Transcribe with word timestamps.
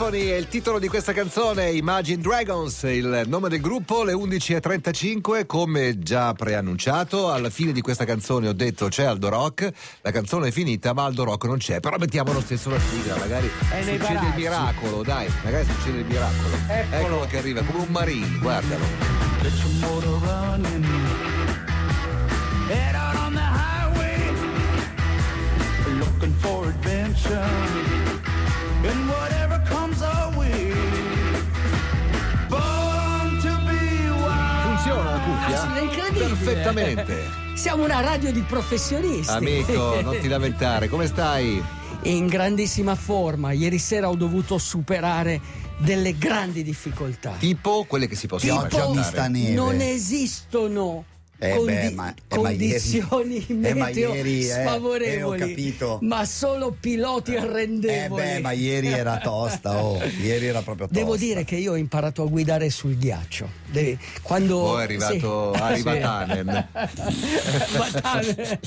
Symphony 0.00 0.28
è 0.28 0.36
il 0.36 0.48
titolo 0.48 0.78
di 0.78 0.88
questa 0.88 1.12
canzone, 1.12 1.72
Imagine 1.72 2.22
Dragons, 2.22 2.84
il 2.84 3.24
nome 3.26 3.50
del 3.50 3.60
gruppo, 3.60 4.02
le 4.02 4.14
11.35, 4.14 5.44
come 5.44 5.98
già 5.98 6.32
preannunciato, 6.32 7.30
alla 7.30 7.50
fine 7.50 7.72
di 7.72 7.82
questa 7.82 8.06
canzone 8.06 8.48
ho 8.48 8.54
detto 8.54 8.88
c'è 8.88 9.04
Aldo 9.04 9.28
Rock, 9.28 9.70
la 10.00 10.10
canzone 10.10 10.48
è 10.48 10.50
finita 10.52 10.94
ma 10.94 11.04
Aldo 11.04 11.24
Rock 11.24 11.44
non 11.44 11.58
c'è, 11.58 11.80
però 11.80 11.98
mettiamo 11.98 12.32
lo 12.32 12.40
stesso 12.40 12.70
la 12.70 12.80
sigla, 12.80 13.14
magari 13.16 13.50
succede 13.68 14.26
il 14.26 14.32
miracolo, 14.36 15.02
dai, 15.02 15.28
magari 15.44 15.66
succede 15.66 15.98
il 15.98 16.06
miracolo. 16.06 16.56
Eccolo. 16.66 16.96
Eccolo 16.96 17.26
che 17.26 17.36
arriva, 17.36 17.60
come 17.60 17.78
un 17.80 17.90
marini, 17.90 18.38
guardalo. 18.38 18.84
Perfettamente. 36.44 37.22
Siamo 37.54 37.84
una 37.84 38.00
radio 38.00 38.32
di 38.32 38.40
professionisti. 38.40 39.30
Amico, 39.30 40.00
non 40.02 40.18
ti 40.18 40.28
lamentare, 40.28 40.88
come 40.88 41.06
stai? 41.06 41.62
In 42.04 42.26
grandissima 42.28 42.94
forma. 42.94 43.52
Ieri 43.52 43.78
sera 43.78 44.08
ho 44.08 44.14
dovuto 44.16 44.56
superare 44.56 45.38
delle 45.76 46.16
grandi 46.16 46.62
difficoltà. 46.62 47.34
Tipo 47.38 47.84
quelle 47.86 48.06
che 48.06 48.14
si 48.16 48.26
possono 48.26 48.62
Tipo, 48.66 48.92
immaginare. 48.92 49.50
non 49.52 49.80
esistono 49.82 51.04
Eh 51.42 51.54
condi- 51.56 51.72
beh, 51.72 51.90
ma- 51.92 52.10
eh, 52.12 52.36
condizioni 52.36 53.36
ieri- 53.48 53.66
eh, 53.68 53.74
ma 53.74 53.84
meteo 53.86 54.14
ieri, 54.14 54.40
eh, 54.46 54.50
sfavorevoli, 54.52 55.40
eh, 55.40 55.44
ho 55.44 55.48
capito. 55.48 55.98
ma 56.02 56.24
solo 56.26 56.76
piloti 56.78 57.32
Eh 57.32 57.38
arrendevoli. 57.38 58.22
beh, 58.22 58.38
ma 58.40 58.52
ieri 58.52 58.88
era 58.92 59.16
tosta, 59.18 59.82
oh, 59.82 59.98
ieri 60.22 60.46
era 60.46 60.60
proprio 60.60 60.86
tosta. 60.86 61.02
Devo 61.02 61.16
dire 61.16 61.44
che 61.44 61.56
io 61.56 61.72
ho 61.72 61.76
imparato 61.76 62.24
a 62.24 62.26
guidare 62.26 62.68
sul 62.68 62.94
ghiaccio. 62.98 63.48
De- 63.70 63.96
quando 64.20 64.58
Poi 64.60 64.80
è 64.80 64.82
arrivato- 64.84 65.52
sì. 65.54 65.60
arriva 65.62 65.92
Sì. 65.94 66.00
Tannen. 66.00 66.66
Vatanen. 67.76 68.58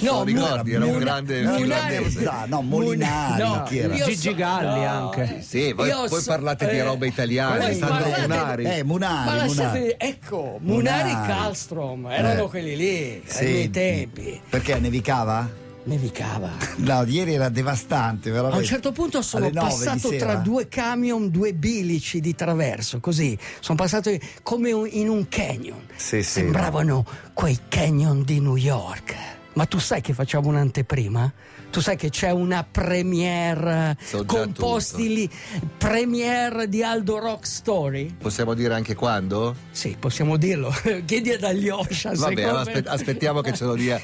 Lo 0.00 0.22
ricordi? 0.24 0.72
Era 0.72 0.84
un 0.84 0.90
Muna- 0.92 1.04
grande 1.04 1.42
No, 1.42 2.08
Zà, 2.10 2.44
no, 2.46 2.60
Molinari, 2.62 3.42
No, 3.42 3.62
chi 3.64 3.78
era? 3.78 3.94
Gigi 3.94 4.34
Galli 4.34 4.80
no. 4.80 4.86
anche. 4.88 5.42
Sì, 5.42 5.72
voi, 5.72 5.90
voi 5.90 6.08
so- 6.20 6.30
parlate 6.30 6.68
di 6.68 6.80
robe 6.80 7.06
italiane, 7.06 7.58
voi 7.66 7.74
Sandro 7.76 8.10
parlate- 8.10 8.20
Munari. 8.26 8.64
Eh, 8.64 8.82
Munari, 8.84 9.24
Ma 9.28 9.34
lasciate 9.36 9.62
Munari. 9.78 9.80
di- 9.86 9.94
ecco, 9.98 10.58
Munari 10.60 11.10
Munari. 11.12 11.26
Kalstrom 11.28 12.06
erano 12.18 12.44
Eh. 12.44 12.48
quelli 12.48 12.76
lì, 12.76 13.22
Sì. 13.24 13.44
ai 13.44 13.52
miei 13.52 13.70
tempi. 13.70 14.40
Perché 14.48 14.78
nevicava? 14.78 15.66
Nevicava. 15.84 16.50
No, 16.78 17.02
ieri 17.04 17.34
era 17.34 17.48
devastante, 17.48 18.28
A 18.28 18.32
veramente. 18.32 18.60
un 18.62 18.68
certo 18.68 18.92
punto 18.92 19.22
sono 19.22 19.48
passato 19.50 20.14
tra 20.16 20.34
due 20.34 20.68
camion, 20.68 21.30
due 21.30 21.54
bilici 21.54 22.20
di 22.20 22.34
traverso, 22.34 23.00
così. 23.00 23.36
Sono 23.60 23.76
passato 23.78 24.10
come 24.42 24.70
in 24.70 25.08
un 25.08 25.26
canyon. 25.28 25.86
Sì, 25.96 26.22
sì. 26.22 26.40
Sembravano 26.40 27.04
quei 27.32 27.58
canyon 27.68 28.22
di 28.22 28.40
New 28.40 28.56
York. 28.56 29.14
Ma 29.58 29.66
tu 29.66 29.80
sai 29.80 30.00
che 30.00 30.12
facciamo 30.12 30.50
un'anteprima? 30.50 31.32
Tu 31.72 31.80
sai 31.80 31.96
che 31.96 32.10
c'è 32.10 32.30
una 32.30 32.62
premiere 32.62 33.96
So 34.00 34.24
già 34.24 34.24
con 34.24 34.52
posti 34.52 35.12
lì, 35.12 35.30
premiere 35.76 36.68
di 36.68 36.84
Aldo 36.84 37.18
Rock 37.18 37.44
Story? 37.44 38.14
Possiamo 38.16 38.54
dire 38.54 38.74
anche 38.74 38.94
quando? 38.94 39.56
Sì, 39.72 39.96
possiamo 39.98 40.36
dirlo. 40.36 40.72
Chiedi 41.04 41.32
ad 41.32 41.42
Aglioscia. 41.42 42.12
Vabbè, 42.14 42.42
allora 42.44 42.82
aspettiamo 42.84 43.40
che 43.40 43.52
ce 43.52 43.64
lo 43.64 43.74
dia. 43.74 44.00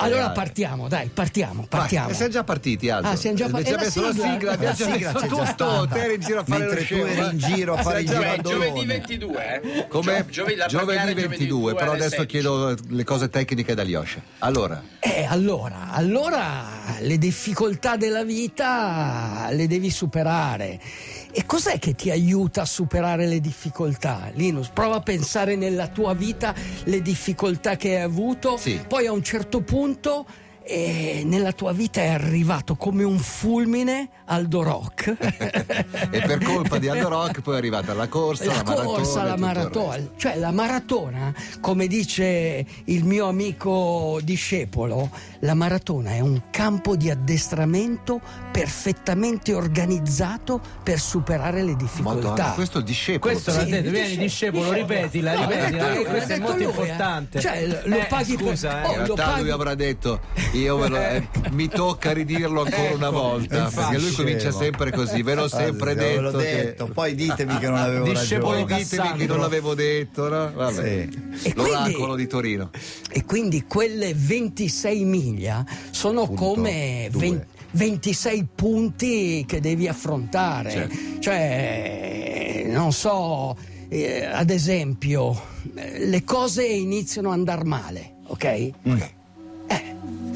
Allora 0.00 0.30
Eh, 0.30 0.34
partiamo, 0.34 0.86
dai, 0.86 1.08
partiamo, 1.12 1.54
vai, 1.54 1.66
partiamo. 1.68 2.10
e 2.10 2.14
siamo 2.14 2.30
già 2.30 2.44
partiti, 2.44 2.88
Aldo. 2.88 3.08
Ah, 3.08 3.16
siamo 3.16 3.36
già 3.36 3.46
Eh, 3.46 3.50
par- 3.50 3.62
ci 3.64 3.68
ha 3.68 3.72
e 3.72 3.76
la 3.76 3.82
messo 3.82 4.00
la 4.00 4.12
sigla? 4.12 4.52
abbiamo 4.52 4.74
già 4.74 4.88
messo 4.88 5.18
tutto. 5.26 5.88
Te 5.90 6.04
eri 6.04 6.14
in 6.14 6.20
giro 6.20 6.40
a 6.40 6.44
fare 6.44 6.58
Mentre 6.64 6.80
lo 6.80 6.86
tu 6.86 6.94
eri 7.10 7.30
in 7.32 7.38
giro 7.38 7.74
a 7.74 7.82
fare 7.82 8.00
il 8.00 8.06
giro 8.06 8.20
giovedì 8.20 8.42
Bandolone. 8.42 8.86
22, 8.86 9.60
eh? 9.62 9.86
Come 9.88 10.24
Gio- 10.26 10.30
giovedì, 10.30 10.56
la 10.56 10.66
giovedì 10.66 10.98
premiere 11.02 11.28
22, 11.28 11.74
però 11.74 11.92
adesso 11.92 12.08
16. 12.10 12.26
chiedo 12.28 12.76
le 12.88 13.04
cose 13.04 13.28
tecniche 13.28 13.74
da 13.74 13.82
Lioscia. 13.82 14.20
Allora, 14.38 14.80
Eh, 15.00 15.24
allora, 15.28 15.88
allora 15.90 16.64
le 17.00 17.18
difficoltà 17.18 17.96
della 17.96 18.22
vita 18.24 19.48
le 19.50 19.66
devi 19.66 19.90
superare. 19.90 20.78
E 21.38 21.46
cos'è 21.46 21.78
che 21.78 21.94
ti 21.94 22.10
aiuta 22.10 22.62
a 22.62 22.64
superare 22.64 23.24
le 23.24 23.38
difficoltà? 23.38 24.28
Linus, 24.34 24.70
prova 24.70 24.96
a 24.96 25.00
pensare 25.00 25.54
nella 25.54 25.86
tua 25.86 26.12
vita 26.12 26.52
le 26.82 27.00
difficoltà 27.00 27.76
che 27.76 27.90
hai 27.94 28.02
avuto, 28.02 28.56
Sì. 28.56 28.80
poi 28.88 29.06
a 29.06 29.12
un 29.12 29.22
certo 29.22 29.60
punto 29.60 30.26
eh, 30.68 31.22
nella 31.24 31.52
tua 31.52 31.72
vita 31.72 32.00
è 32.02 32.08
arrivato 32.08 32.76
come 32.76 33.02
un 33.02 33.18
fulmine 33.18 34.08
Aldo 34.26 34.62
Rock. 34.62 35.16
e 36.10 36.20
per 36.20 36.42
colpa 36.44 36.78
di 36.78 36.88
Aldo 36.88 37.08
Rock 37.08 37.40
poi 37.40 37.54
è 37.54 37.56
arrivata 37.58 37.94
la 37.94 38.06
corsa, 38.08 38.44
la, 38.44 38.52
la 38.56 38.62
maratona. 38.64 38.84
corsa, 38.96 39.22
e 39.22 39.26
la 39.26 39.36
maratona, 39.36 40.08
cioè 40.16 40.36
la 40.36 40.50
maratona, 40.52 41.34
come 41.60 41.86
dice 41.86 42.66
il 42.84 43.04
mio 43.04 43.26
amico 43.28 44.18
discepolo, 44.22 45.10
la 45.40 45.54
maratona 45.54 46.10
è 46.12 46.20
un 46.20 46.42
campo 46.50 46.96
di 46.96 47.08
addestramento 47.10 48.20
perfettamente 48.52 49.54
organizzato 49.54 50.60
per 50.82 50.98
superare 51.00 51.62
le 51.62 51.76
difficoltà. 51.76 52.28
Madonna, 52.28 52.52
questo 52.52 52.76
è 52.78 52.80
il 52.80 52.86
discepolo. 52.86 53.32
Questo 53.32 53.52
l'ha 53.52 53.64
Sì, 53.64 53.70
detto, 53.70 53.86
il 53.86 53.90
vieni 53.92 54.16
discepolo. 54.16 54.62
discepolo, 54.70 54.72
ripetila, 54.94 55.34
No, 55.34 55.40
ripetila, 55.48 55.82
l'ha 55.82 55.88
detto 55.94 56.10
questo 56.10 56.28
l'ha 56.28 56.34
è 56.34 56.38
detto 56.38 56.40
molto 56.42 56.56
lui, 56.56 56.64
eh. 56.64 56.68
importante. 56.68 57.40
Cioè, 57.40 57.66
lo 57.84 57.96
Eh, 57.96 58.04
paghi 58.06 58.36
per- 58.36 58.46
scusa, 58.48 58.68
oh, 58.70 58.76
eh. 58.76 58.80
In 58.92 58.98
lo 58.98 59.04
realtà 59.04 59.24
paghi- 59.24 59.40
lui 59.42 59.50
avrà 59.50 59.74
detto 59.74 60.20
io 60.58 60.76
ve 60.76 60.88
lo- 60.88 60.96
eh, 61.00 61.28
mi 61.50 61.68
tocca 61.68 62.12
ridirlo 62.12 62.62
ancora 62.62 62.94
una 62.94 63.10
volta 63.10 63.58
infatti, 63.64 63.92
perché 63.92 63.98
lui 64.06 64.12
comincia 64.14 64.50
sempre 64.52 64.90
così 64.92 65.22
ve 65.22 65.34
l'ho 65.34 65.48
sempre 65.48 65.94
ve 65.94 66.16
l'ho 66.16 66.30
detto, 66.30 66.38
che- 66.38 66.52
detto, 66.64 66.86
poi 66.92 67.14
ditemi 67.14 67.58
che 67.58 67.68
non 67.68 67.78
avevo 67.78 68.04
Discepolo 68.08 68.64
poi 68.64 68.76
ditemi 68.76 69.16
che 69.16 69.26
non 69.26 69.40
l'avevo 69.40 69.74
detto 69.74 70.28
no? 70.28 70.52
Vabbè. 70.52 71.08
Sì. 71.34 71.52
L'oracolo 71.54 72.04
quindi- 72.14 72.16
di 72.22 72.26
Torino 72.28 72.70
E 73.10 73.24
quindi 73.24 73.64
quelle 73.66 74.12
26 74.14 75.04
miglia 75.04 75.64
sono 75.90 76.26
Punto 76.26 76.42
come 76.42 77.08
due. 77.10 77.20
20 77.20 77.46
26 77.70 78.46
punti 78.54 79.44
che 79.46 79.60
devi 79.60 79.86
affrontare. 79.88 80.70
Certo. 80.70 80.94
Cioè, 81.20 82.64
non 82.68 82.92
so, 82.92 83.54
eh, 83.90 84.24
ad 84.24 84.48
esempio, 84.48 85.38
le 85.74 86.24
cose 86.24 86.64
iniziano 86.64 87.28
ad 87.30 87.38
andare 87.38 87.64
male, 87.64 88.14
ok? 88.26 88.44
Eh, 88.44 88.72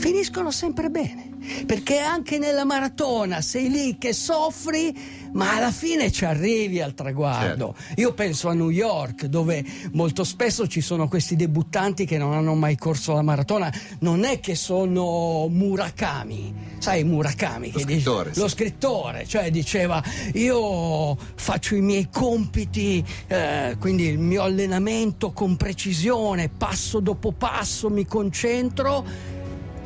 finiscono 0.03 0.51
sempre 0.51 0.91
bene. 0.91 1.31
Perché 1.65 1.99
anche 1.99 2.39
nella 2.39 2.65
maratona 2.65 3.41
sei 3.41 3.71
lì 3.71 3.99
che 3.99 4.13
soffri, 4.13 5.31
ma 5.33 5.57
alla 5.57 5.71
fine 5.71 6.11
ci 6.11 6.25
arrivi 6.25 6.81
al 6.81 6.93
traguardo. 6.95 7.77
Io 7.97 8.13
penso 8.13 8.49
a 8.49 8.55
New 8.55 8.71
York, 8.71 9.27
dove 9.27 9.65
molto 9.93 10.25
spesso 10.25 10.67
ci 10.67 10.81
sono 10.81 11.07
questi 11.07 11.37
debuttanti 11.37 12.05
che 12.05 12.19
non 12.19 12.33
hanno 12.33 12.55
mai 12.55 12.77
corso 12.77 13.13
la 13.13 13.23
maratona. 13.23 13.73
Non 14.01 14.25
è 14.25 14.41
che 14.41 14.57
sono 14.57 15.47
Murakami, 15.49 16.53
sai 16.79 17.05
Murakami? 17.05 17.71
Lo 17.71 17.79
che 17.79 17.85
dice- 17.85 18.01
scrittore, 18.01 18.35
sì. 18.35 18.41
lo 18.41 18.49
scrittore, 18.49 19.27
cioè 19.29 19.51
diceva 19.53 20.03
io 20.35 21.17
faccio 21.17 21.77
i 21.77 21.81
miei 21.81 22.09
compiti, 22.11 23.05
eh, 23.29 23.77
quindi 23.79 24.07
il 24.07 24.19
mio 24.19 24.43
allenamento 24.43 25.31
con 25.31 25.57
precisione, 25.57 26.49
passo 26.49 26.99
dopo 26.99 27.31
passo 27.31 27.89
mi 27.89 28.05
concentro 28.05 29.41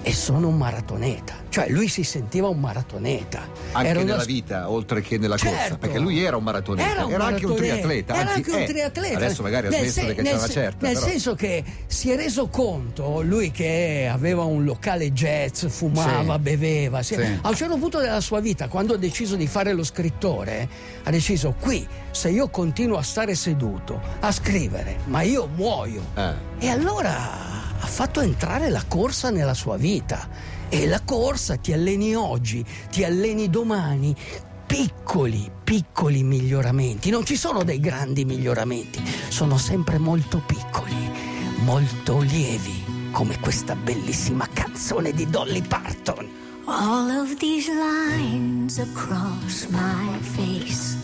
e 0.07 0.13
sono 0.15 0.47
un 0.47 0.57
maratoneta. 0.57 1.35
Cioè 1.49 1.69
lui 1.69 1.89
si 1.89 2.05
sentiva 2.05 2.47
un 2.47 2.61
maratoneta. 2.61 3.49
anche 3.73 3.89
Era 3.89 4.03
nella 4.05 4.23
vita 4.25 4.71
oltre 4.71 5.01
che 5.01 5.19
nella 5.19 5.37
corsa 5.37 5.57
Certo. 5.57 5.79
perché 5.79 5.99
lui 5.99 6.23
era 6.23 6.37
un 6.37 6.45
maratoneta 6.45 6.89
Era, 6.89 7.05
un 7.07 7.13
anche 7.21 7.45
un 7.45 7.51
maratoneta. 7.55 7.57
triatleta 7.57 8.15
Era 8.15 8.23
anzi 8.23 8.35
anche 8.37 8.51
un 8.53 8.57
è. 8.59 8.67
triatleta. 8.67 9.17
adesso 9.17 9.43
magari 9.43 9.67
ha 9.67 9.71
Nel 9.71 9.79
smesso 9.81 9.93
sen- 9.95 10.07
perché 10.07 10.23
c'è 10.23 10.33
una 10.37 10.49
certa 10.49 10.87
Nel 10.87 10.95
però. 10.95 11.07
senso 11.07 11.35
che 11.35 11.65
si 11.89 12.11
è 12.13 12.17
reso 12.17 12.47
conto, 12.47 13.21
lui 13.23 13.51
che 13.51 14.09
aveva 14.09 14.45
un 14.45 14.63
locale 14.65 15.13
jazz, 15.13 15.67
fumava, 15.67 16.35
Sì. 16.35 16.41
beveva, 16.41 17.03
si- 17.03 17.15
Sì. 17.17 17.39
a 17.43 17.49
un 17.49 17.57
certo 17.57 17.77
punto 17.77 17.99
della 17.99 18.21
sua 18.21 18.39
vita, 18.39 18.69
quando 18.69 18.95
ha 18.95 18.99
deciso 18.99 19.35
di 19.35 19.49
fare 19.49 19.73
lo 19.73 19.83
scrittore, 19.83 20.69
ha 21.03 21.11
deciso 21.11 21.57
qui, 21.59 21.85
se 22.13 22.29
io 22.29 22.49
continuo 22.49 22.97
a 22.97 23.03
stare 23.03 23.35
seduto, 23.35 24.01
a 24.21 24.31
scrivere, 24.31 24.99
ma 25.07 25.23
io 25.23 25.49
muoio. 25.53 26.01
Eh. 26.15 26.33
E 26.61 26.69
allora 26.69 27.56
ha 27.87 27.89
fatto 27.89 28.21
entrare 28.21 28.69
la 28.69 28.83
corsa 28.87 29.31
nella 29.31 29.55
sua 29.55 29.77
vita. 29.77 30.29
E 30.69 30.89
la 30.89 31.01
corsa 31.05 31.57
ti 31.57 31.73
alleni 31.73 32.17
oggi, 32.17 32.65
ti 32.91 33.05
alleni 33.05 33.49
domani. 33.49 34.15
Piccoli, 34.67 35.49
piccoli 35.63 36.25
miglioramenti. 36.25 37.11
Non 37.11 37.25
ci 37.25 37.37
sono 37.37 37.63
dei 37.63 37.79
grandi 37.79 38.25
miglioramenti, 38.25 39.01
sono 39.29 39.57
sempre 39.57 39.99
molto 39.99 40.43
piccoli, 40.45 40.97
molto 41.59 42.19
lievi, 42.19 42.85
come 43.13 43.39
questa 43.39 43.77
bellissima 43.77 44.49
canzone 44.53 45.13
di 45.13 45.31
Dolly 45.31 45.63
Parton. 45.63 46.29
All 46.65 47.09
of 47.09 47.37
these 47.37 47.71
lines 47.73 48.79
across 48.79 49.69
my 49.69 50.19
face 50.21 50.97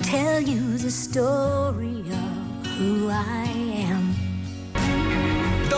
tell 0.00 0.40
you 0.40 0.78
the 0.78 0.90
story 0.90 2.00
of 2.10 2.66
who 2.78 3.10
I 3.10 3.44
am. 3.44 3.69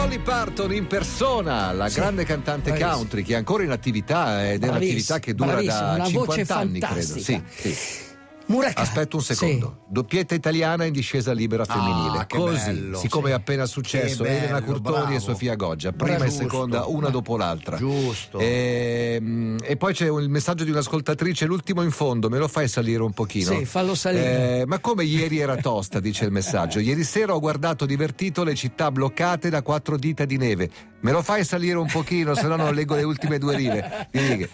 Dolly 0.03 0.19
Parton 0.19 0.75
in 0.75 0.89
persona, 0.89 1.71
la 1.71 1.89
Sì, 1.89 2.01
grande 2.01 2.25
cantante 2.25 2.71
bravissima. 2.71 2.93
country 2.93 3.23
che 3.23 3.35
è 3.35 3.37
ancora 3.37 3.63
in 3.63 3.71
attività 3.71 4.51
ed 4.51 4.55
è 4.65 4.67
Bravissima, 4.67 4.71
un'attività 4.71 5.19
che 5.21 5.33
dura 5.33 5.63
da 5.63 5.93
una 5.95 6.09
voce 6.09 6.45
50 6.45 6.57
anni, 6.57 6.81
credo. 6.81 7.19
Sì, 7.19 7.21
sì. 7.21 8.11
Murakami. 8.47 8.87
Aspetta 8.87 9.17
un 9.17 9.23
secondo. 9.23 9.85
Doppietta 9.89 10.35
italiana 10.35 10.85
in 10.85 10.93
discesa 10.93 11.33
libera 11.33 11.65
femminile. 11.65 12.19
Ah, 12.19 12.27
Così, 12.27 12.65
bello. 12.73 12.99
siccome 12.99 13.27
Sì. 13.27 13.31
è 13.31 13.35
appena 13.35 13.67
successo, 13.67 14.23
Che 14.25 14.29
Elena 14.37 14.61
bello, 14.61 14.67
Curtoni 14.73 14.97
bravo. 15.01 15.15
e 15.15 15.21
Sofia 15.21 15.55
Goggia, 15.55 15.93
prima 15.93 16.17
Bravo. 16.17 16.31
e 16.31 16.35
seconda, 16.35 16.79
Giusto. 16.79 16.95
una 16.97 17.09
dopo 17.11 17.37
l'altra. 17.37 17.77
Giusto. 17.77 18.39
E, 18.39 19.57
e 19.63 19.77
poi 19.77 19.93
c'è 19.95 20.07
il 20.07 20.29
messaggio 20.29 20.65
di 20.65 20.71
un'ascoltatrice, 20.71 21.45
l'ultimo 21.47 21.83
in 21.83 21.91
fondo, 21.91 22.29
me 22.29 22.39
lo 22.39 22.49
fai 22.49 22.69
salire 22.69 23.03
un 23.03 23.13
pochino? 23.13 23.53
Sì, 23.53 23.65
fallo 23.65 23.95
salire. 23.95 24.61
Eh, 24.61 24.67
ma 24.67 24.79
come 24.79 25.05
ieri 25.05 25.39
era 25.39 25.57
tosta, 25.57 26.01
dice 26.01 26.25
il 26.25 26.31
messaggio. 26.33 26.79
Ieri 26.93 27.05
sera 27.05 27.35
ho 27.35 27.41
guardato 27.41 27.87
divertito 27.87 28.45
le 28.45 28.55
città 28.55 28.91
bloccate 28.91 29.51
da 29.51 29.63
quattro 29.63 29.97
dita 29.97 30.25
di 30.25 30.37
neve. 30.37 30.71
Me 31.03 31.11
lo 31.11 31.21
fai 31.23 31.45
salire 31.45 31.77
un 31.79 31.87
pochino, 31.87 32.35
se 32.35 32.47
no 32.47 32.55
non 32.57 32.73
leggo 32.75 32.95
le 32.95 33.03
ultime 33.03 33.39
due 33.39 33.57
righe. 33.57 34.07
Quindi, 34.11 34.49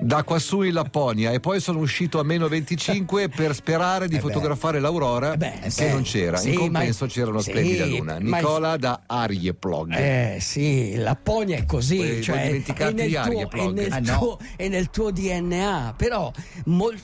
da 0.00 0.24
quassù 0.24 0.62
in 0.62 0.72
Lapponia 0.72 1.30
e 1.30 1.38
poi 1.38 1.60
sono 1.60 1.78
uscito 1.78 2.18
a 2.18 2.24
meno 2.24 2.48
25 2.48 3.28
per 3.28 3.54
sperare 3.54 4.08
di 4.08 4.16
Eh 4.16 4.18
beh. 4.18 4.22
fotografare 4.22 4.80
l'Aurora 4.80 5.32
Eh 5.34 5.36
beh, 5.36 5.58
che 5.62 5.70
sì. 5.70 5.88
non 5.88 6.02
c'era. 6.02 6.36
Sì, 6.38 6.50
in 6.50 6.58
compenso 6.58 7.04
ma- 7.04 7.10
c'era 7.10 7.30
una 7.30 7.40
sì, 7.40 7.50
splendida 7.50 7.86
luna. 7.86 8.18
ma- 8.20 8.36
Nicola 8.38 8.76
da 8.76 9.02
Arjeplog. 9.06 9.92
Eh 9.96 10.38
sì, 10.40 10.96
la 10.96 11.14
Pogna 11.14 11.56
è 11.56 11.64
così, 11.64 11.96
Vuoi- 11.98 12.22
cioè, 12.22 12.34
vuoi 12.34 12.46
è, 12.48 12.50
nel 12.50 12.62
di 13.06 13.12
tuo, 13.30 13.50
è, 13.50 13.70
nel 13.72 13.92
Ah, 13.92 13.98
no. 14.00 14.18
tuo, 14.18 14.38
è 14.56 14.68
nel 14.68 14.90
tuo 14.90 15.10
DNA, 15.12 15.94
però 15.96 16.32
mol- 16.64 16.98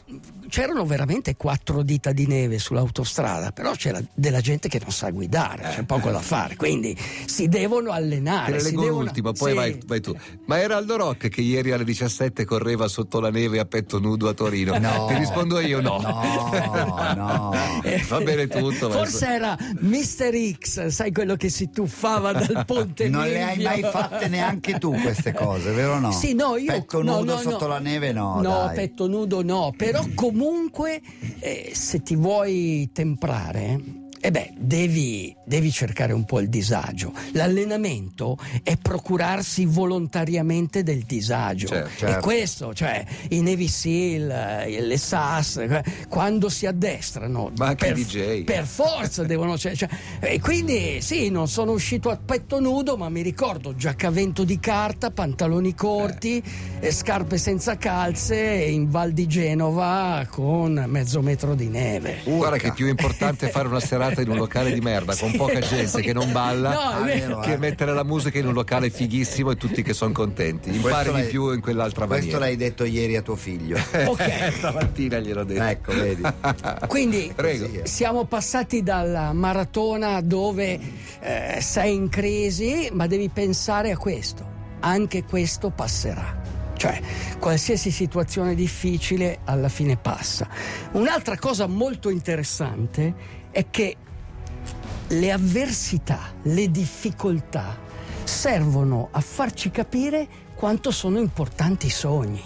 c'erano 0.50 0.84
veramente 0.84 1.36
quattro 1.36 1.82
dita 1.82 2.12
di 2.12 2.26
neve 2.26 2.58
sull'autostrada, 2.58 3.52
però 3.52 3.72
c'era 3.72 4.00
della 4.12 4.40
gente 4.40 4.68
che 4.68 4.78
non 4.80 4.90
sa 4.90 5.08
guidare, 5.10 5.62
c'è 5.74 5.84
poco 5.84 6.10
da 6.10 6.20
fare, 6.20 6.56
quindi 6.56 6.94
si 7.24 7.48
devono 7.48 7.92
allenare. 7.92 8.52
Te 8.52 8.58
si 8.58 8.64
leggo 8.66 8.82
devono- 8.82 9.02
l'ultimo, 9.04 9.32
poi 9.32 9.50
sì. 9.50 9.56
vai, 9.56 9.78
vai 9.86 10.00
tu. 10.00 10.14
Ma 10.46 10.58
era 10.60 10.76
Aldo 10.76 10.96
Rock 10.96 11.28
che 11.28 11.40
ieri 11.40 11.70
alle 11.72 11.84
17 11.84 12.44
correva 12.44 12.88
sotto 12.88 13.20
la 13.20 13.30
neve 13.30 13.58
a 13.60 13.64
petto 13.64 13.98
nudo 14.00 14.28
a 14.28 14.34
Torino. 14.34 14.76
No. 14.78 15.06
Ti 15.06 15.14
rispondo 15.14 15.60
io 15.60 15.80
no. 15.80 15.98
No, 16.00 17.14
no. 17.14 17.52
Va 18.08 18.20
bene 18.20 18.46
tutto. 18.48 18.88
ma- 18.88 18.94
Forse 18.96 19.26
era 19.26 19.56
Mr. 19.78 20.52
X, 20.58 20.86
sai 20.88 21.12
quello 21.12 21.36
che 21.36 21.48
si 21.48 21.70
tuffava 21.70 22.32
dal 22.32 22.64
ponte 22.66 23.08
Non 23.08 23.24
le 23.24 23.42
hai 23.42 23.56
Milvio? 23.56 23.68
mai 23.82 23.90
fatte 23.92 24.28
neanche 24.28 24.78
tu 24.78 24.92
queste 25.00 25.32
cose, 25.32 25.70
vero 25.72 25.94
o 25.94 25.98
no? 26.00 26.10
Sì, 26.12 26.34
no, 26.34 26.56
io 26.56 26.72
Petto 26.72 27.02
no, 27.02 27.18
nudo 27.18 27.34
no, 27.34 27.40
sotto 27.40 27.66
no. 27.66 27.72
la 27.74 27.78
neve 27.78 28.12
no. 28.12 28.40
No, 28.40 28.64
dai. 28.66 28.74
petto 28.74 29.06
nudo 29.06 29.42
no, 29.42 29.72
però 29.76 30.00
comunque 30.14 30.38
eh, 31.40 31.70
se 31.74 32.02
ti 32.02 32.16
vuoi 32.16 32.88
temprare, 32.92 33.99
eh 34.22 34.30
beh, 34.30 34.52
devi, 34.58 35.34
devi 35.46 35.72
cercare 35.72 36.12
un 36.12 36.26
po' 36.26 36.40
il 36.40 36.50
disagio. 36.50 37.12
L'allenamento 37.32 38.36
è 38.62 38.76
procurarsi 38.76 39.64
volontariamente 39.64 40.82
del 40.82 41.04
disagio. 41.04 41.68
Certo, 41.68 41.88
E 41.88 41.96
certo. 41.96 42.20
questo, 42.20 42.74
cioè 42.74 43.02
i 43.30 43.40
Navy 43.40 43.66
SEAL, 43.66 44.30
eh, 44.66 44.80
le 44.82 44.98
SAS, 44.98 45.56
eh, 45.56 45.82
quando 46.08 46.50
si 46.50 46.66
addestrano, 46.66 47.50
Ma 47.56 47.68
anche 47.68 47.86
per, 47.86 47.96
i 47.98 48.04
DJ. 48.04 48.44
per 48.44 48.66
forza 48.66 49.24
devono... 49.24 49.56
Cioè, 49.56 49.74
cioè, 49.74 49.88
e 50.20 50.38
quindi 50.38 51.00
sì, 51.00 51.30
non 51.30 51.48
sono 51.48 51.72
uscito 51.72 52.10
a 52.10 52.18
petto 52.22 52.60
nudo, 52.60 52.98
ma 52.98 53.08
mi 53.08 53.22
ricordo 53.22 53.74
giaccavento 53.74 54.44
di 54.44 54.60
carta, 54.60 55.10
pantaloni 55.10 55.74
corti, 55.74 56.42
e 56.78 56.92
scarpe 56.92 57.38
senza 57.38 57.78
calze 57.78 58.36
in 58.36 58.90
Val 58.90 59.12
di 59.12 59.26
Genova 59.26 60.26
con 60.28 60.84
mezzo 60.88 61.22
metro 61.22 61.54
di 61.54 61.68
neve. 61.68 62.20
Guarda 62.24 62.58
che 62.58 62.68
è 62.68 62.72
più 62.74 62.86
importante 62.86 63.48
fare 63.48 63.66
una 63.68 63.80
serata 63.80 64.08
in 64.18 64.28
un 64.30 64.36
locale 64.36 64.72
di 64.72 64.80
merda 64.80 65.14
con 65.16 65.32
poca 65.36 65.60
gente 65.60 66.00
che 66.00 66.12
non 66.12 66.32
balla 66.32 66.70
No, 66.74 66.78
Ah, 66.80 67.00
vero. 67.02 67.38
che 67.40 67.52
eh. 67.52 67.56
mettere 67.58 67.92
la 67.92 68.02
musica 68.04 68.38
in 68.38 68.46
un 68.46 68.52
locale 68.54 68.90
fighissimo 68.90 69.50
e 69.52 69.56
tutti 69.56 69.82
che 69.82 69.92
sono 69.92 70.12
contenti. 70.12 70.70
Impari 70.74 71.10
Questo 71.10 71.12
di 71.16 71.22
più 71.30 71.52
in 71.52 71.60
quell'altra 71.60 72.06
Questo 72.06 72.24
maniera. 72.26 72.38
l'hai 72.46 72.56
detto 72.56 72.84
ieri 72.84 73.16
a 73.16 73.22
tuo 73.22 73.36
figlio. 73.36 73.78
Ok. 74.06 74.52
Stamattina 74.56 75.18
gliel'ho 75.18 75.44
detto. 75.44 75.62
ecco, 75.62 75.92
vedi. 75.92 76.22
Quindi 76.88 77.32
Prego. 77.34 77.68
Siamo 77.84 78.24
passati 78.24 78.82
dalla 78.82 79.32
maratona 79.32 80.20
dove 80.20 80.78
eh, 81.20 81.58
sei 81.60 81.94
in 81.94 82.08
crisi, 82.08 82.88
ma 82.92 83.06
devi 83.06 83.28
pensare 83.28 83.90
a 83.92 83.96
questo. 83.96 84.44
Anche 84.80 85.24
questo 85.24 85.70
passerà. 85.70 86.38
Cioè, 86.76 86.98
qualsiasi 87.38 87.90
situazione 87.90 88.54
difficile 88.54 89.40
alla 89.44 89.68
fine 89.68 89.96
passa. 89.98 90.48
Un'altra 90.92 91.36
cosa 91.36 91.66
molto 91.66 92.08
interessante 92.08 93.12
è 93.50 93.66
che 93.70 93.96
le 95.08 95.32
avversità, 95.32 96.32
le 96.42 96.70
difficoltà 96.70 97.76
servono 98.24 99.08
a 99.10 99.20
farci 99.20 99.70
capire 99.70 100.28
quanto 100.60 100.90
sono 100.90 101.18
importanti 101.18 101.86
i 101.86 101.90
sogni. 101.90 102.42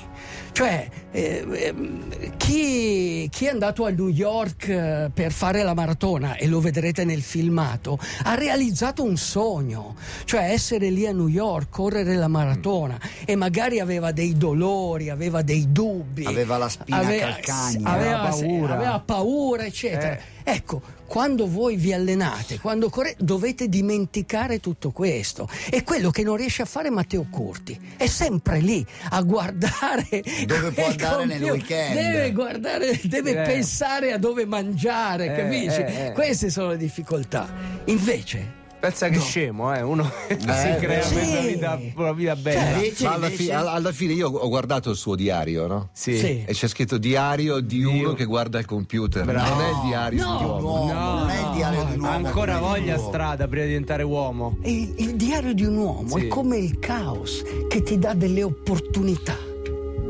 Cioè, 0.53 0.89
eh, 1.11 1.45
ehm, 1.51 2.37
chi, 2.37 3.29
chi 3.29 3.47
è 3.47 3.49
andato 3.49 3.85
a 3.85 3.91
New 3.91 4.07
York 4.07 4.69
eh, 4.69 5.11
per 5.13 5.33
fare 5.33 5.65
la 5.65 5.75
maratona, 5.75 6.37
e 6.37 6.47
lo 6.47 6.61
vedrete 6.61 7.05
nel 7.05 7.23
filmato, 7.23 7.99
ha 8.23 8.37
realizzato 8.37 9.03
un 9.03 9.17
sogno, 9.17 9.97
cioè 10.27 10.53
essere 10.53 10.91
lì 10.91 11.09
a 11.09 11.13
New 11.13 11.27
York, 11.27 11.71
correre 11.71 12.15
la 12.15 12.29
maratona, 12.29 13.01
e 13.25 13.35
magari 13.35 13.81
aveva 13.81 14.13
dei 14.13 14.37
dolori, 14.37 15.11
aveva 15.11 15.43
dei 15.43 15.73
dubbi. 15.73 16.25
Aveva 16.25 16.57
la 16.57 16.69
spina 16.69 17.01
calcagna, 17.01 17.91
aveva 17.91 18.21
aveva 18.21 18.29
paura. 18.29 18.75
aveva 18.75 19.01
paura, 19.01 19.65
eccetera. 19.65 20.19
Ecco, 20.45 20.83
quando 21.07 21.49
voi 21.49 21.77
vi 21.77 21.93
allenate, 21.93 22.59
quando 22.59 22.91
correte, 22.91 23.25
dovete 23.25 23.69
dimenticare 23.69 24.61
tutto 24.61 24.91
questo. 24.91 25.49
È 25.71 25.83
quello 25.83 26.11
che 26.11 26.23
non 26.23 26.37
riesce 26.37 26.63
a 26.63 26.65
fare 26.67 26.91
Matteo 26.91 27.27
Curti. 27.31 27.79
È 28.05 28.07
sempre 28.07 28.59
lì 28.61 28.85
a 29.11 29.23
guardare 29.23 30.07
Dove 30.45 30.73
può 30.73 30.85
andare 30.93 31.25
nel 31.25 31.41
computer. 31.41 31.51
weekend. 31.53 31.95
Deve 31.95 32.33
guardare, 32.33 33.01
deve 33.05 33.31
Eh. 33.31 33.47
pensare 33.47 34.13
a 34.13 34.19
dove 34.19 34.45
mangiare, 34.45 35.33
Eh, 35.33 35.37
capisci? 35.37 35.81
eh, 35.81 36.07
eh. 36.09 36.13
Queste 36.13 36.51
sono 36.51 36.69
le 36.69 36.77
difficoltà. 36.77 37.49
Invece, 37.87 38.63
Pensa 38.85 39.09
che 39.09 39.17
No. 39.17 39.23
scemo, 39.23 39.75
eh? 39.75 39.81
Uno 39.81 40.05
si 40.29 40.35
Eh, 40.35 40.77
crea 40.79 41.03
sì. 41.03 41.15
questa 41.15 41.41
vita, 41.41 41.81
una 41.97 42.13
vita 42.13 42.37
bella. 42.37 42.71
Invece, 42.77 43.05
Ma 43.05 43.15
alla, 43.15 43.31
fi- 43.31 43.51
alla- 43.51 43.73
alla 43.73 43.93
fine 43.93 44.13
io 44.13 44.29
ho 44.29 44.49
guardato 44.49 44.91
il 44.91 44.97
suo 44.97 45.15
diario, 45.15 45.67
no? 45.67 45.89
Sì. 45.93 46.19
Sì. 46.19 46.45
E 46.47 46.53
c'è 46.53 46.69
scritto 46.69 46.99
diario 46.99 47.61
di 47.61 47.83
uno 47.83 48.13
che 48.13 48.27
guarda 48.27 48.59
il 48.59 48.67
computer. 48.67 49.25
Bravo. 49.25 49.55
Non 49.55 49.65
è 49.65 49.69
il 49.71 49.81
diario 49.87 50.23
No. 50.25 50.37
di 50.37 50.45
un 50.45 50.51
uomo. 50.51 50.93
No, 50.93 51.19
non 51.21 51.31
è 51.31 51.41
il 51.41 51.51
diario 51.55 51.83
no, 51.83 51.91
di 51.91 51.99
un 51.99 52.05
Ha 52.05 52.11
uomo. 52.15 52.27
ancora 52.27 52.59
come 52.59 52.79
il 52.79 52.85
voglia 52.85 52.99
strada 52.99 53.47
prima 53.49 53.63
di 53.63 53.69
diventare 53.71 54.03
uomo. 54.03 54.59
il, 54.65 54.95
il 54.99 55.15
diario 55.17 55.55
di 55.55 55.65
un 55.65 55.77
uomo 55.79 56.19
Sì. 56.19 56.25
è 56.25 56.29
come 56.29 56.59
il 56.59 56.79
caos 56.79 57.43
che 57.69 57.83
ti 57.83 57.99
dà 57.99 58.13
delle 58.13 58.43
opportunità. 58.43 59.37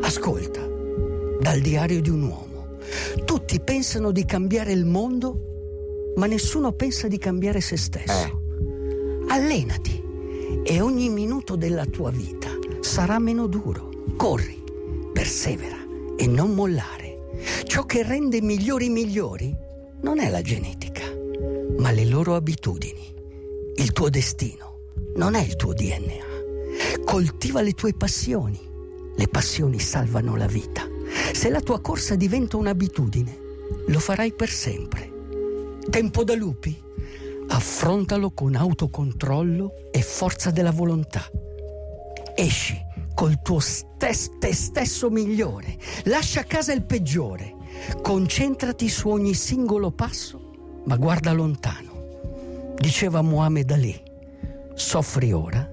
Ascolta, 0.03 0.61
dal 1.41 1.61
diario 1.61 2.01
di 2.01 2.11
un 2.11 2.23
uomo. 2.23 2.79
Tutti 3.25 3.61
pensano 3.61 4.11
di 4.11 4.25
cambiare 4.25 4.73
il 4.73 4.85
mondo, 4.85 6.13
ma 6.17 6.27
nessuno 6.27 6.73
pensa 6.73 7.07
di 7.07 7.19
cambiare 7.19 7.61
se 7.61 7.77
stesso. 7.77 8.43
Allenati 9.35 10.01
e 10.63 10.81
ogni 10.81 11.09
minuto 11.09 11.57
della 11.57 11.87
tua 11.87 12.13
vita 12.13 12.51
sarà 12.83 13.19
meno 13.19 13.49
duro. 13.49 13.91
Corri, 14.17 14.63
persevera 15.13 15.77
e 16.17 16.29
non 16.29 16.55
mollare. 16.55 17.33
Ciò 17.65 17.85
che 17.85 18.05
rende 18.05 18.41
migliori 18.41 18.91
migliori 18.91 19.53
non 20.03 20.21
è 20.21 20.31
la 20.31 20.41
genetica, 20.41 21.03
ma 21.79 21.91
le 21.91 22.05
loro 22.05 22.37
abitudini. 22.37 23.13
Il 23.75 23.91
tuo 23.91 24.09
destino 24.09 24.93
non 25.17 25.35
è 25.35 25.43
il 25.43 25.57
tuo 25.57 25.73
DNA. 25.73 27.03
Coltiva 27.05 27.61
le 27.61 27.73
tue 27.73 27.93
passioni. 27.93 28.61
Le 29.17 29.27
passioni 29.27 29.81
salvano 29.81 30.37
la 30.37 30.47
vita. 30.47 30.87
Se 31.33 31.51
la 31.51 31.61
tua 31.61 31.81
corsa 31.81 32.15
diventa 32.15 32.57
un'abitudine, 32.57 33.39
lo 33.89 33.99
farai 33.99 34.33
per 34.33 34.49
sempre. 34.49 35.11
Tempo 35.91 36.23
da 36.23 36.37
lupi? 36.37 36.83
Affrontalo 37.49 38.31
con 38.33 38.55
autocontrollo 38.55 39.91
e 39.91 40.03
forza 40.03 40.51
della 40.51 40.73
volontà. 40.73 41.23
Esci 42.35 42.77
col 43.15 43.41
tuo 43.43 43.61
stes- 43.61 44.39
te 44.39 44.53
stesso 44.53 45.11
migliore. 45.11 45.77
Lascia 46.05 46.41
a 46.41 46.45
casa 46.45 46.73
il 46.73 46.85
peggiore. 46.85 47.55
Concentrati 48.03 48.89
su 48.89 49.09
ogni 49.09 49.35
singolo 49.35 49.91
passo, 49.91 50.81
ma 50.85 50.97
guarda 50.97 51.33
lontano. 51.33 52.75
Diceva 52.77 53.23
Muhammad 53.23 53.71
Ali, 53.71 54.03
soffri 54.75 55.33
ora 55.33 55.71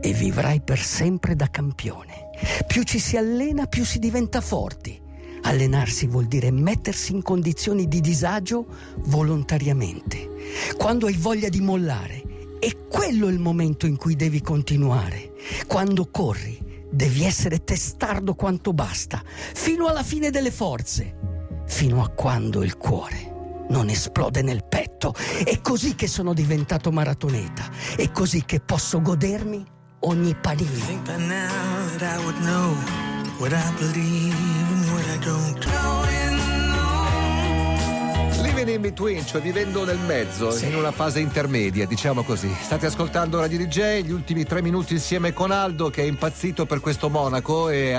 e 0.00 0.12
vivrai 0.12 0.60
per 0.60 0.78
sempre 0.78 1.34
da 1.34 1.48
campione. 1.50 2.30
Più 2.66 2.82
ci 2.82 2.98
si 2.98 3.16
allena, 3.16 3.66
più 3.66 3.84
si 3.84 3.98
diventa 3.98 4.40
forti. 4.40 5.00
Allenarsi 5.46 6.08
vuol 6.08 6.26
dire 6.26 6.50
mettersi 6.50 7.12
in 7.12 7.22
condizioni 7.22 7.86
di 7.86 8.00
disagio 8.00 8.66
volontariamente. 9.04 10.28
Quando 10.76 11.06
hai 11.06 11.16
voglia 11.16 11.48
di 11.48 11.60
mollare, 11.60 12.58
è 12.58 12.76
quello 12.88 13.28
il 13.28 13.38
momento 13.38 13.86
in 13.86 13.96
cui 13.96 14.16
devi 14.16 14.40
continuare. 14.40 15.34
Quando 15.68 16.08
corri, 16.10 16.58
devi 16.90 17.22
essere 17.22 17.62
testardo 17.62 18.34
quanto 18.34 18.72
basta, 18.72 19.22
fino 19.24 19.86
alla 19.86 20.02
fine 20.02 20.30
delle 20.30 20.50
forze, 20.50 21.14
fino 21.66 22.02
a 22.02 22.08
quando 22.08 22.64
il 22.64 22.76
cuore 22.76 23.34
non 23.68 23.88
esplode 23.88 24.42
nel 24.42 24.64
petto. 24.64 25.14
È 25.44 25.60
così 25.60 25.94
che 25.94 26.08
sono 26.08 26.34
diventato 26.34 26.90
maratoneta, 26.90 27.70
è 27.96 28.10
cosí 28.10 28.44
che 28.44 28.58
posso 28.58 29.00
godermi 29.00 29.64
ogni 30.00 30.34
panino 30.34 31.04
what 33.38 33.52
I 33.52 33.72
believe 33.78 34.34
and 34.72 34.92
what 34.92 35.04
I 35.06 35.18
don't. 35.24 35.64
Living 38.42 38.68
in 38.68 38.80
between, 38.80 39.24
cioè 39.26 39.40
vivendo 39.40 39.84
nel 39.84 39.98
mezzo, 39.98 40.50
sì. 40.50 40.66
in 40.66 40.76
una 40.76 40.92
fase 40.92 41.20
intermedia, 41.20 41.86
diciamo 41.86 42.22
così. 42.22 42.50
State 42.62 42.86
ascoltando 42.86 43.38
Radio 43.40 43.58
DJ, 43.58 44.02
gli 44.02 44.12
ultimi 44.12 44.44
tre 44.44 44.62
minuti 44.62 44.94
insieme 44.94 45.32
con 45.32 45.50
Aldo 45.50 45.90
che 45.90 46.02
è 46.02 46.06
impazzito 46.06 46.64
per 46.64 46.80
questo 46.80 47.10
Monaco 47.10 47.68
e 47.68 47.92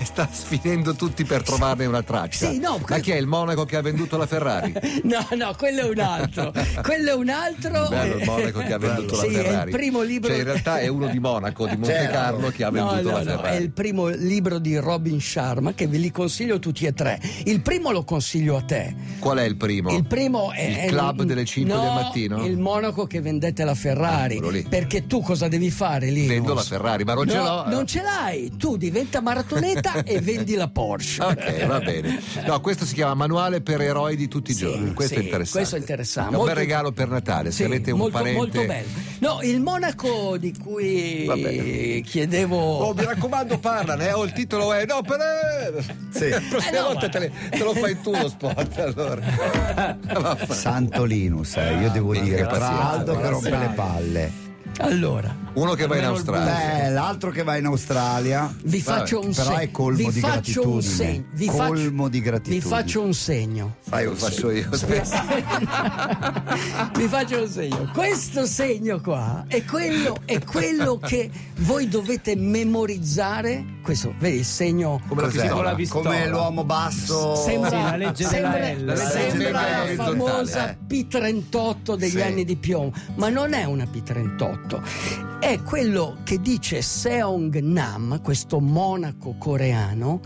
sta 0.04 0.28
sfinendo 0.30 0.94
tutti 0.94 1.24
per 1.24 1.42
trovarne 1.42 1.86
una 1.86 2.02
traccia. 2.02 2.50
Sì, 2.50 2.58
no, 2.58 2.78
Ma 2.78 2.84
que- 2.84 3.00
chi 3.00 3.10
è 3.12 3.16
il 3.16 3.26
Monaco 3.26 3.64
che 3.64 3.76
ha 3.76 3.82
venduto 3.82 4.16
la 4.16 4.26
Ferrari? 4.26 4.72
No, 5.10 5.26
no, 5.36 5.54
quello 5.56 5.80
è 5.82 5.88
un 5.88 5.98
altro. 5.98 6.52
quello 6.82 7.10
è 7.10 7.14
un 7.14 7.28
altro. 7.28 7.88
Bello 7.88 8.16
il 8.16 8.24
Monaco 8.24 8.60
che 8.60 8.72
ha 8.72 8.78
venduto 8.78 9.14
Sì, 9.16 9.30
la 9.32 9.38
è 9.38 9.40
il 9.40 9.46
Ferrari. 9.46 9.70
primo 9.70 10.02
libro- 10.02 10.28
Cioè, 10.30 10.38
in 10.38 10.44
realtà 10.44 10.78
è 10.78 10.86
uno 10.88 11.06
di 11.08 11.18
Monaco, 11.18 11.66
di 11.66 11.76
Monte 11.76 11.92
Certo. 11.94 12.12
Carlo, 12.12 12.48
che 12.50 12.64
ha 12.64 12.70
venduto 12.70 13.02
no, 13.02 13.10
la 13.10 13.18
no, 13.18 13.24
Ferrari. 13.24 13.56
è 13.56 13.60
il 13.60 13.70
primo 13.70 14.06
libro 14.08 14.58
di 14.58 14.76
Robin 14.76 15.20
Sharma 15.20 15.72
che 15.74 15.86
ve 15.88 15.98
li 15.98 16.10
consiglio 16.10 16.58
tutti 16.58 16.86
e 16.86 16.92
tre. 16.92 17.20
Il 17.44 17.60
primo 17.62 17.90
lo 17.90 18.04
consiglio 18.04 18.56
a 18.56 18.62
te. 18.62 18.94
Qual 19.18 19.38
è 19.38 19.44
il 19.44 19.56
primo? 19.56 19.90
Il 19.94 20.04
primo 20.06 20.52
è 20.52 20.62
Il 20.64 20.76
è 20.76 20.86
club 20.86 21.22
delle 21.22 21.44
5 21.44 21.74
no, 21.74 21.80
del 21.80 21.92
mattino? 21.92 22.44
Il 22.46 22.58
monaco 22.58 23.06
che 23.06 23.20
vendete 23.20 23.64
la 23.64 23.74
Ferrari. 23.74 24.38
Ah. 24.38 24.68
Perché 24.68 25.06
tu 25.06 25.20
cosa 25.22 25.48
devi 25.48 25.70
fare 25.70 26.10
lì? 26.10 26.26
Vendo 26.26 26.54
la 26.54 26.62
Ferrari, 26.62 27.04
ma 27.04 27.14
non 27.14 27.28
ce 27.28 27.36
l'ho. 27.36 27.64
Non 27.68 27.86
ce 27.86 28.02
l'hai. 28.02 28.52
Tu 28.56 28.76
diventa 28.76 29.20
maratoneta 29.20 29.89
e 30.04 30.20
vendi 30.20 30.54
la 30.54 30.68
Porsche. 30.68 31.22
Ok, 31.22 31.66
va 31.66 31.80
bene. 31.80 32.20
No, 32.46 32.60
questo 32.60 32.84
si 32.84 32.94
chiama 32.94 33.14
Manuale 33.14 33.60
per 33.60 33.80
eroi 33.80 34.16
di 34.16 34.28
tutti 34.28 34.50
i 34.52 34.54
Sì, 34.54 34.60
giorni. 34.60 34.92
Questo 34.94 35.14
sì, 35.14 35.20
è 35.20 35.24
interessante. 35.24 35.58
questo 35.58 35.76
è 35.76 35.78
interessante. 35.78 36.34
È 36.34 36.38
un 36.38 36.44
bel 36.44 36.54
regalo 36.54 36.92
per 36.92 37.08
Natale. 37.08 37.50
Se 37.50 37.56
Sì, 37.56 37.64
avete 37.64 37.90
un 37.90 37.98
molto, 37.98 38.18
parente. 38.18 38.36
molto 38.38 38.64
bello. 38.64 38.88
No, 39.18 39.38
il 39.42 39.60
monaco 39.60 40.36
di 40.38 40.54
cui 40.62 42.02
chiedevo. 42.06 42.56
Oh, 42.56 42.94
mi 42.94 43.04
raccomando, 43.04 43.58
parlane. 43.58 44.08
eh, 44.08 44.12
Oh, 44.12 44.24
il 44.24 44.32
titolo 44.32 44.72
è. 44.72 44.84
No, 44.86 45.02
per. 45.02 45.84
Sì. 46.10 46.28
La 46.30 46.40
prossima 46.48 46.70
Eh, 46.76 46.80
no, 46.80 46.86
volta 46.86 47.00
ma- 47.06 47.08
te, 47.08 47.18
le- 47.18 47.32
te 47.50 47.58
lo 47.58 47.74
fai 47.74 48.00
tu 48.00 48.10
lo 48.12 48.28
spot. 48.28 48.78
Allora. 48.78 49.98
Santo 50.48 51.04
Linus, 51.04 51.56
eh, 51.56 51.74
io 51.80 51.90
devo 51.90 52.10
Minchia, 52.12 52.36
dire, 52.36 52.46
che 52.46 52.54
tra 52.54 52.90
Aldo 52.90 53.16
che 53.18 53.28
rompe 53.28 53.50
le 53.50 53.72
palle. 53.74 54.32
Allora, 54.78 55.36
Uno 55.52 55.74
che 55.74 55.86
va 55.86 55.96
in 55.98 56.04
Australia. 56.04 56.78
Beh, 56.84 56.88
l'altro 56.90 57.30
che 57.30 57.42
va 57.42 57.56
in 57.56 57.66
Australia. 57.66 58.54
vi 58.64 58.80
faccio 58.80 59.20
un 59.20 59.32
però 59.32 59.48
segno. 59.50 59.58
è 59.58 59.70
colmo 59.70 59.96
vi 59.96 60.10
di 60.10 60.20
faccio 60.20 60.62
un 60.62 60.70
gratitudine. 60.78 60.82
segno. 60.82 61.24
Vi 61.32 61.46
Colmo 61.46 61.64
faccio, 62.04 62.08
di 62.08 62.20
gratitudine. 62.20 62.60
Vi 62.62 62.68
faccio 62.68 63.02
un 63.02 63.14
segno. 63.14 63.76
Fai 63.80 64.04
Lo 64.04 64.10
un 64.10 64.16
faccio 64.16 64.50
io. 64.50 64.68
Vi 66.96 67.08
faccio 67.08 67.42
un 67.42 67.48
segno. 67.48 67.90
Questo 67.92 68.46
segno 68.46 69.00
qua 69.00 69.44
è 69.48 69.64
quello, 69.64 70.16
è 70.24 70.42
quello 70.44 70.98
che 70.98 71.30
voi 71.58 71.88
dovete 71.88 72.36
memorizzare. 72.36 73.64
Questo, 73.82 74.14
vedi 74.18 74.38
il 74.38 74.44
segno. 74.44 75.00
Come 75.08 75.26
pistola. 75.28 75.62
la 75.62 75.74
pistola. 75.74 76.04
Come 76.10 76.28
l'uomo 76.28 76.64
basso. 76.64 77.34
Sembra, 77.34 77.70
Sì, 77.70 77.76
la 77.76 77.96
legge 77.96 78.28
della 78.28 78.30
sembra- 78.52 78.72
L, 78.72 78.84
la 78.84 78.94
legge 78.94 79.10
sembra 79.10 79.62
della 79.62 79.94
la 79.94 80.04
famosa 80.04 80.70
eh. 80.70 80.76
P38 80.86 81.94
degli 81.96 82.10
Sì. 82.10 82.20
anni 82.20 82.44
di 82.44 82.56
piombo, 82.56 82.96
ma 83.16 83.28
non 83.28 83.52
è 83.52 83.64
una 83.64 83.84
P38, 83.84 84.59
è 85.40 85.60
quello 85.62 86.18
che 86.22 86.40
dice 86.40 86.82
Seong 86.82 87.58
Nam, 87.60 88.20
questo 88.22 88.60
monaco 88.60 89.34
coreano, 89.38 90.20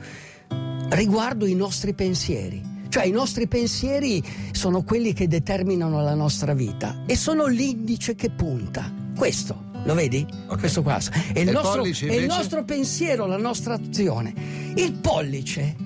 riguardo 0.91 1.47
i 1.47 1.55
nostri 1.55 1.95
pensieri. 1.95 2.73
Cioè 2.88 3.07
i 3.07 3.11
nostri 3.11 3.49
pensieri 3.49 4.23
sono 4.53 4.83
quelli 4.85 5.12
che 5.12 5.26
determinano 5.26 6.00
la 6.00 6.14
nostra 6.14 6.55
vita 6.55 7.03
e 7.07 7.17
sono 7.17 7.47
l'indice 7.47 8.14
che 8.14 8.31
punta. 8.31 8.93
Questo, 9.17 9.71
lo 9.85 9.95
vedi? 9.95 10.26
Ok. 10.47 10.59
Questo 10.61 10.83
qua. 10.83 10.99
È 11.33 11.41
il, 11.41 11.49
il 11.49 11.53
nostro, 11.53 11.81
pollice, 11.81 12.07
è 12.07 12.11
il 12.11 12.23
invece? 12.23 12.37
nostro 12.37 12.64
pensiero, 12.64 13.26
la 13.26 13.37
nostra 13.37 13.75
azione. 13.75 14.33
Il 14.76 14.93
pollice 14.95 15.76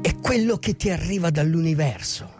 è 0.00 0.14
quello 0.20 0.58
che 0.58 0.76
ti 0.76 0.90
arriva 0.90 1.30
dall'universo. 1.30 2.30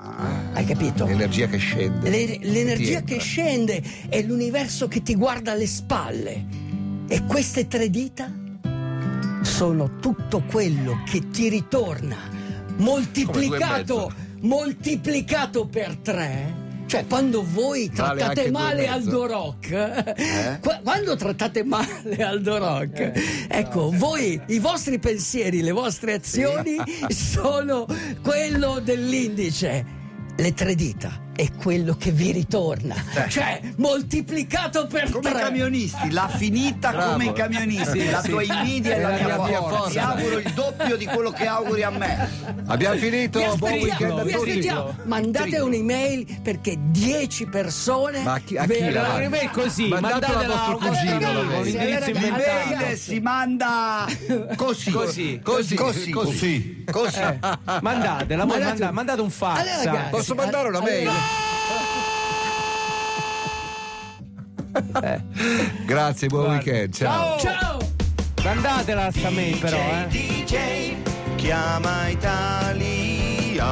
Hai 0.55 0.65
capito? 0.65 1.05
L'energia 1.05 1.47
che 1.49 1.59
scende. 1.59 2.09
Le- 2.11 2.39
l'energia 2.43 3.03
che 3.03 3.19
scende 3.19 3.83
è 4.09 4.23
l'universo 4.23 4.87
che 4.89 5.03
ti 5.03 5.15
guarda 5.17 5.53
alle 5.53 5.67
spalle. 5.67 6.45
E 7.09 7.25
queste 7.25 7.67
tre 7.67 7.91
dita 7.91 8.33
sono 9.43 9.97
tutto 10.01 10.43
quello 10.45 11.03
che 11.05 11.29
ti 11.31 11.49
ritorna 11.49 12.17
moltiplicato, 12.77 14.13
moltiplicacato 14.41 15.67
per 15.67 15.97
tre. 15.97 16.63
Cioè, 16.87 17.07
quando 17.07 17.45
voi 17.45 17.91
Vale 17.93 18.19
trattate 18.21 18.41
anche 18.41 18.51
due 18.51 18.61
e 18.61 18.63
male. 18.63 18.87
Aldo 18.87 19.27
Rock, 19.27 19.71
Eh? 19.71 20.59
qua- 20.61 20.81
quando 20.85 21.17
trattate 21.17 21.65
male 21.65 22.17
Aldo 22.23 22.59
Rock, 22.59 23.47
ecco, 23.49 23.91
voi, 23.95 24.41
i 24.49 24.59
vostri 24.61 24.99
pensieri, 24.99 25.63
le 25.63 25.73
vostre 25.73 26.13
azioni 26.15 26.77
sono 27.09 27.87
quello 28.23 28.81
dell'indice. 28.81 30.03
Le 30.37 30.53
tre 30.53 30.75
dita 30.75 31.24
è 31.37 31.49
quello 31.61 31.97
che 31.97 32.11
vi 32.13 32.31
ritorna, 32.33 32.95
cioè 33.29 33.61
moltiplicato 33.77 34.87
per 34.87 35.11
Come 35.11 35.31
i 35.31 35.33
tre. 35.33 35.43
camionisti, 35.43 36.11
l'ha 36.11 36.29
finita 36.29 36.91
Bravo. 36.91 37.13
come 37.13 37.25
i 37.27 37.33
camionisti. 37.33 38.01
Sì, 38.01 38.11
la 38.11 38.21
sì. 38.23 38.29
tua 38.31 38.43
invidia 38.43 38.95
è 38.95 39.01
la, 39.01 39.09
mia, 39.11 39.25
mia 39.25 39.37
forza. 39.37 39.77
forza. 39.77 39.91
Ti 39.91 39.99
auguro 39.99 40.39
il 40.39 40.53
doppio 40.53 40.97
di 40.97 41.07
quello 41.07 41.31
che 41.33 41.47
auguri 41.47 41.83
a 41.83 41.91
me. 41.91 42.29
Abbiamo 42.67 42.97
finito. 42.97 43.39
Vi 43.41 43.57
Buon 43.57 43.73
weekend 43.73 44.19
a 44.19 44.23
vi 44.25 44.33
tutti. 44.33 44.49
aspettiamo. 44.51 44.95
Mandate 45.05 45.59
un'email 45.61 46.41
perché 46.43 46.77
10 46.79 47.47
persone 47.47 48.23
Ma 48.23 48.35
a 48.35 48.39
chi- 48.39 48.57
a 48.57 48.65
chi 48.67 48.79
la 48.81 49.03
verranno- 49.03 49.29
me 49.31 49.41
è 49.41 49.51
così, 49.51 49.89
Mandatela 49.89 50.27
a 50.27 50.31
mandatela 50.31 50.55
vostro 50.55 50.77
cugino, 50.79 51.65
Sì. 51.65 51.73
L'email 51.73 52.97
si 52.97 53.21
manda 53.21 54.07
così. 54.57 54.91
Così. 54.93 55.41
Così. 55.43 55.75
Così. 55.75 56.11
Così. 56.11 56.85
Così. 56.91 57.21
Mandatela, 57.81 58.45
voi 58.45 58.59
Mandate- 58.59 58.65
manda- 58.65 58.91
mandate 58.93 59.21
un 59.21 59.31
fax. 59.31 59.59
Allora, 59.59 59.77
ragazzi, 59.77 59.89
anche. 59.89 60.11
Posso 60.11 60.35
mandare 60.35 60.69
una 60.69 60.81
mail? 60.81 61.11
Grazie, 65.87 66.29
buon 66.29 66.45
Guarda. 66.45 66.63
weekend. 66.65 66.95
Ciao. 66.95 67.39
Ciao! 67.39 67.79
Mandatela 68.43 69.11
sta 69.11 69.31
mail 69.31 69.59
però, 69.59 69.77
eh. 69.77 70.07
DJ 70.09 70.97
chiama 71.37 72.09
Italia 72.09 73.67